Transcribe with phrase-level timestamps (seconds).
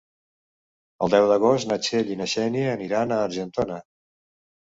[1.07, 3.77] El deu d'agost na Txell i na Xènia aniran a Argentona.